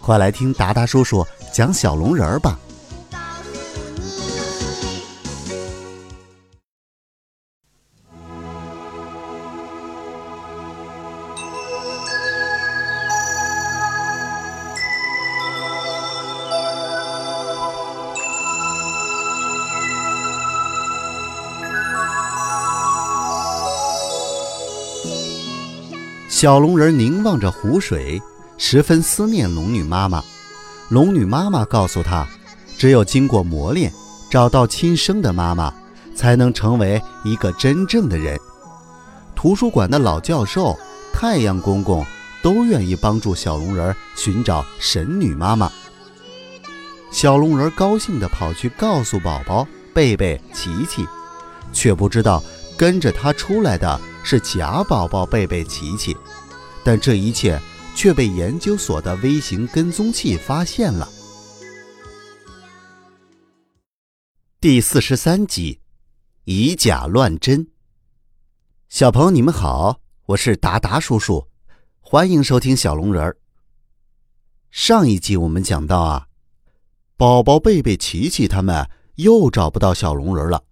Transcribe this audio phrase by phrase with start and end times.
[0.00, 2.58] 快来听达达叔叔讲小龙人儿吧。
[26.40, 28.22] 小龙人凝望着湖水，
[28.58, 30.22] 十分思念龙女妈妈。
[30.90, 32.26] 龙女妈妈告诉他，
[32.76, 33.92] 只有经过磨练，
[34.30, 35.72] 找到亲生的妈妈，
[36.14, 38.38] 才能成为一个真正的人。
[39.36, 40.76] 图书馆的老教授、
[41.12, 42.04] 太阳公公
[42.42, 45.70] 都愿意帮助小龙人寻找神女妈妈。
[47.12, 51.06] 小龙人高兴地跑去告诉宝宝贝贝、琪琪，
[51.72, 52.42] 却不知道
[52.76, 54.00] 跟着他出来的。
[54.24, 56.14] 是假宝宝贝贝琪琪，
[56.84, 57.58] 但这一切
[57.98, 61.08] 却被研究所的微型跟踪器发现了。
[64.60, 65.80] 第四十三集，
[66.44, 67.66] 以假乱真。
[68.88, 71.44] 小朋友，你们好，我是达达叔叔，
[71.98, 73.36] 欢迎收听小龙人儿。
[74.70, 76.28] 上一集我们讲到啊，
[77.16, 80.62] 宝宝贝贝琪琪他们又找不到小龙人了，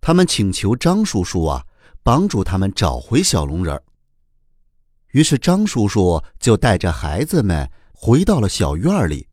[0.00, 1.64] 他们请求张叔叔啊。
[2.04, 3.82] 帮助他们找回小龙人儿。
[5.18, 9.26] 于是张叔叔就带着孩子们回到了小院里。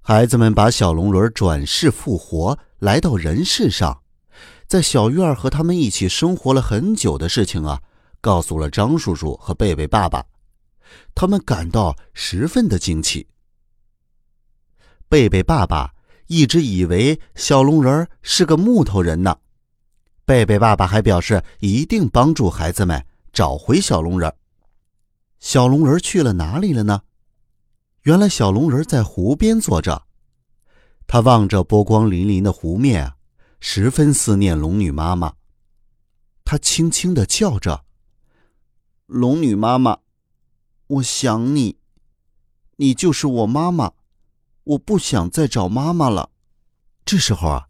[0.00, 4.02] 孩子们把小龙人转世复活，来到人世上，
[4.66, 7.80] 在小院和他们一起生活了很久的事情啊，
[8.20, 10.24] 告诉了张叔叔和贝贝爸爸。
[11.14, 13.28] 他们感到十分的惊奇。
[15.08, 15.94] 贝贝爸爸
[16.26, 19.36] 一直以为小龙人是个木头人呢。
[20.24, 24.34] 贝贝爸爸还表示一定帮助孩子们找回小龙人。
[25.40, 27.02] 小龙人去了哪里了呢？
[28.02, 30.06] 原来小龙人在湖边坐着，
[31.06, 33.14] 他望着波光粼粼的湖面，
[33.60, 35.34] 十分思念龙女妈妈。
[36.44, 37.84] 他轻轻的叫着
[39.06, 39.98] ：“龙女妈妈，
[40.86, 41.78] 我想你，
[42.76, 43.92] 你就是我妈妈，
[44.64, 46.30] 我不想再找妈妈了。”
[47.04, 47.64] 这时候啊。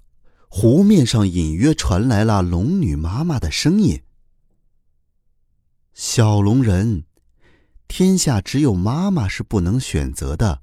[0.50, 4.02] 湖面上隐约传来了龙女妈妈的声音
[5.92, 7.04] ：“小龙人，
[7.88, 10.62] 天下只有妈妈是不能选择的，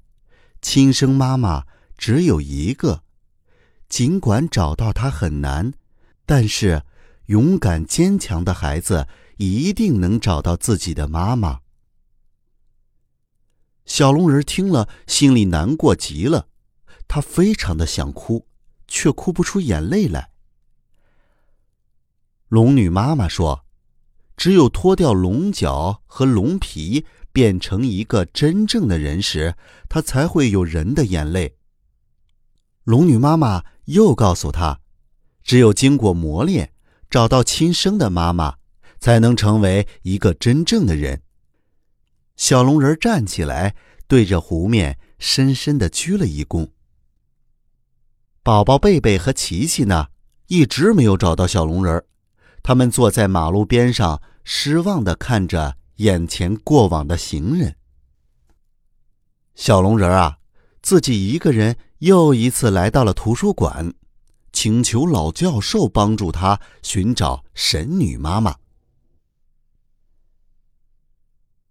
[0.62, 1.66] 亲生妈妈
[1.98, 3.04] 只有一个。
[3.90, 5.74] 尽管找到她很难，
[6.26, 6.84] 但是
[7.26, 11.60] 勇敢坚强的孩子一定能找到自己的妈妈。”
[13.86, 16.48] 小龙人听了，心里难过极了，
[17.08, 18.48] 他非常的想哭。
[18.88, 20.30] 却哭不出眼泪来。
[22.50, 23.65] 龙女妈妈说
[24.38, 29.56] ：“只有脱掉龙角和龙皮，变成一个真正的人时，
[29.90, 31.58] 他才会有人的眼泪。”
[32.84, 34.80] 龙女妈妈又告诉他
[35.44, 36.72] ：“只有经过磨练，
[37.10, 38.56] 找到亲生的妈妈，
[39.00, 41.22] 才能成为一个真正的人。”
[42.38, 43.76] 小龙人站起来，
[44.08, 46.70] 对着湖面深深的鞠了一躬。
[48.44, 50.08] 宝宝贝贝和琪琪呢，
[50.48, 52.04] 一直没有找到小龙人
[52.62, 57.76] 他们坐在马路边上，失望的看着眼前过往的行人。
[59.56, 60.38] 小龙人啊，
[60.82, 63.94] 自己一个人又一次来到了图书馆，
[64.54, 68.56] 请求老教授帮助他寻找神女妈妈。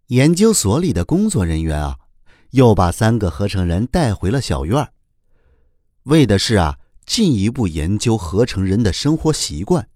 [0.08, 1.98] 研究所里的工作人员啊，
[2.50, 4.92] 又把三个合成人带回了小院儿。
[6.04, 9.88] 为的是啊，进一步研究合成人的生活习惯。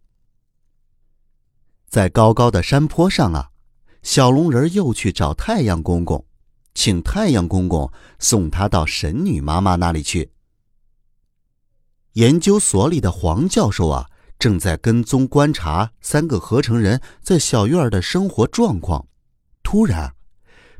[1.89, 3.51] 在高高的山坡上啊，
[4.03, 6.25] 小龙人又去找太阳公公，
[6.75, 10.31] 请太阳公公送他到神女妈妈那里去。
[12.13, 14.07] 研究所里的黄教授啊，
[14.39, 19.07] 正在跟踪观察三个合成人在小院的生活状况。
[19.63, 20.15] 突然，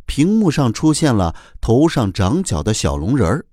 [0.05, 3.47] 屏幕上出现了头上长角的小龙人儿。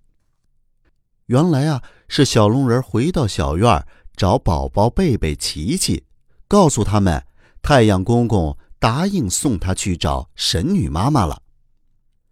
[1.28, 3.86] 原来啊，是小龙人回到小院
[4.16, 6.04] 找宝宝贝贝、琪琪，
[6.48, 7.26] 告诉他们
[7.68, 11.42] 太阳公公答应送他去找神女妈妈了。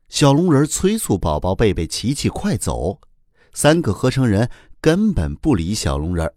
[0.08, 3.02] 小龙人催促宝宝贝贝、琪琪快走，
[3.52, 4.48] 三个合成人
[4.80, 6.32] 根本不理小龙人。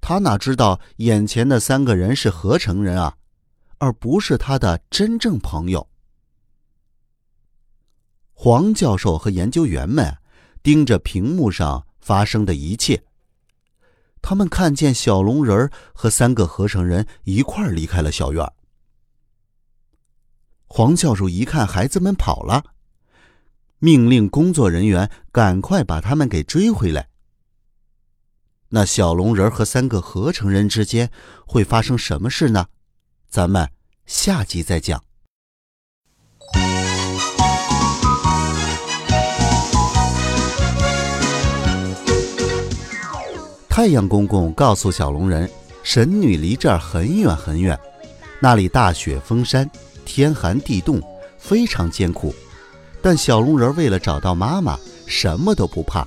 [0.00, 3.16] 他哪知道眼前的三个人是合成人啊，
[3.78, 5.88] 而不是他的真正朋友。
[8.32, 10.16] 黄教授和研究员们
[10.62, 13.02] 盯着屏幕上发生的一切。
[14.22, 18.50] 他们看见小龙人和三个合成人一块离开了小院。
[20.66, 22.64] 黄教授一看孩子们跑了，
[23.78, 27.08] 命令工作人员赶快把他们给追回来。
[28.68, 31.10] 那小龙人和三个合成人之间
[31.46, 32.68] 会发生什么事呢？
[33.28, 33.70] 咱们
[34.06, 35.04] 下集再讲。
[43.74, 45.50] 太阳公公告诉小龙人，
[45.82, 47.76] 神女离这儿很远很远，
[48.38, 49.68] 那里大雪封山，
[50.04, 51.00] 天寒地冻，
[51.38, 52.34] 非常艰苦。
[53.00, 56.06] 但小龙人为了找到妈妈，什么都不怕。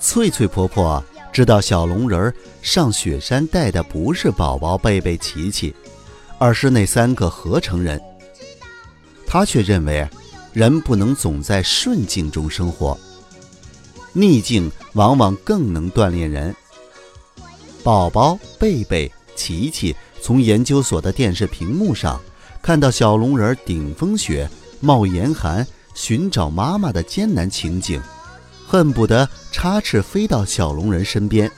[0.00, 5.74] 翠翠婆婆知道小龙人上雪山带的不是宝宝贝贝、琪琪，
[6.38, 8.00] 而是那三个合成人。
[9.26, 10.08] 她却认为，
[10.54, 12.98] 人不能总在顺境中生活，
[14.14, 16.56] 逆境往往更能锻炼人。
[17.84, 22.18] 宝宝贝贝、琪琪从研究所的电视屏幕上
[22.62, 24.48] 看到小龙人顶风雪、
[24.80, 28.00] 冒严寒寻找妈妈的艰难情景，
[28.66, 31.52] 恨不得插翅飞到小龙人身边。